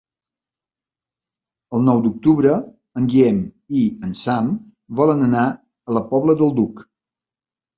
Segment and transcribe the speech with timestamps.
[1.79, 2.55] El nou d'octubre
[3.01, 3.43] en Guillem
[3.81, 4.49] i en Sam
[5.01, 5.45] volen anar
[5.93, 6.83] a la Pobla del Duc.